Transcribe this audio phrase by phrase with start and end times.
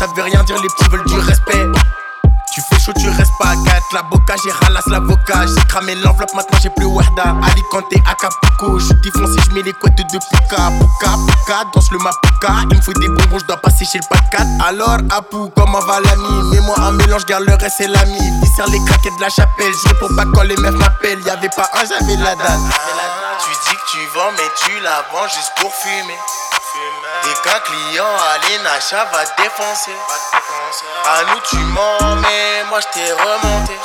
[0.00, 1.66] ça veut rien dire, les petits veulent du respect.
[2.54, 3.84] Tu fais chaud, tu restes pas 4.
[3.92, 5.44] La boca, j'ai ralasse l'avocat.
[5.46, 7.36] J'ai cramé l'enveloppe, maintenant j'ai plus Werda.
[7.44, 8.78] Alicante, Acapulco.
[8.78, 10.56] Je suis défoncé, je mets les couettes de Puka.
[10.56, 12.64] Puka, Puka, danse le Mapuka.
[12.70, 14.46] Il me faut des bonbons, je dois passer chez le pas 4.
[14.66, 16.50] Alors, Apu, comment va l'ami?
[16.50, 18.18] Mets-moi un mélange, garde le reste, c'est l'ami.
[18.40, 19.74] Viscère les craquettes de la chapelle.
[19.86, 21.20] Je pour pas quand les meufs m'appellent.
[21.26, 22.58] Y'avait pas un, j'avais la date.
[23.44, 26.16] Tu dis que tu vends, mais tu la vends juste pour fumer.
[26.72, 29.96] Et qu'un client à Nacha va défoncer.
[31.04, 33.76] À nous tu mens, mais moi je t'ai remonté.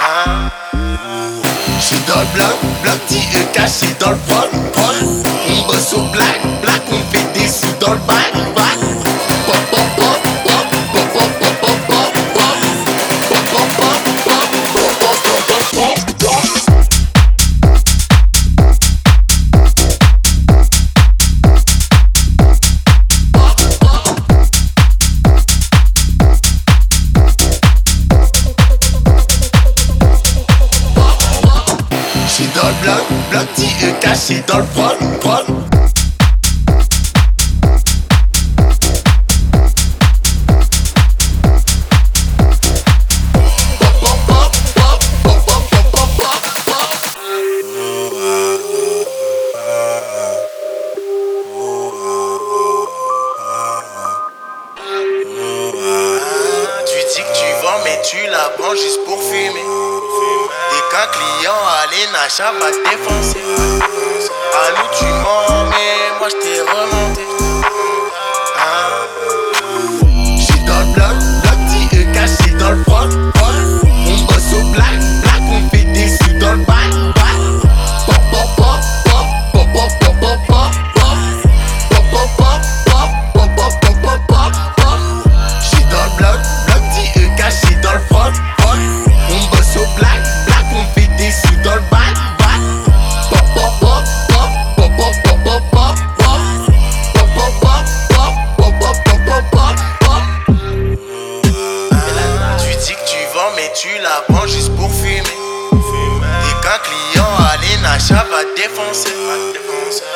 [0.00, 0.50] Hein?
[1.80, 4.50] J'suis dans le bloc, bloc est caché dans le vol,
[5.50, 8.31] On bosse au black, black, on fait des sous dans le bac,
[32.62, 35.46] dans le bloc, est caché dans le prod.
[56.86, 59.91] Tu dis que tu vends, mais tu la vends juste pour fumer.
[60.92, 63.40] Qu'un client à l'Enacha va défoncer.
[64.52, 66.60] À tu mens, mais moi je t'ai
[103.82, 105.18] tu la vends juste pour fumer.
[105.18, 109.10] Et qu'un client à l'Enacha va défoncer.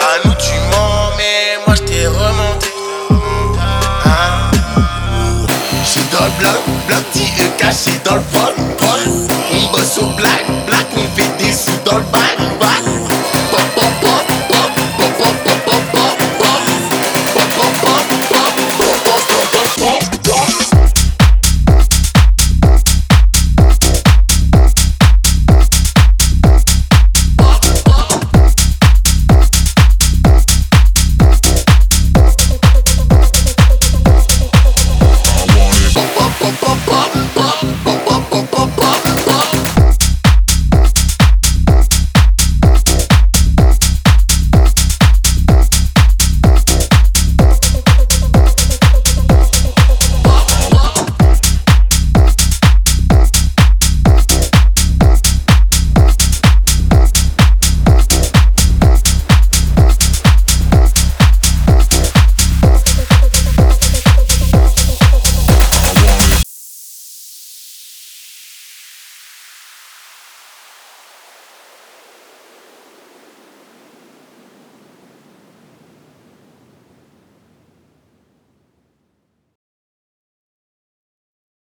[0.00, 2.68] À nous tu mens, mais moi je t'ai remonté.
[4.04, 4.50] Hein?
[5.84, 6.54] J'suis dans le bloc,
[6.86, 8.54] bloc est caché dans le vol,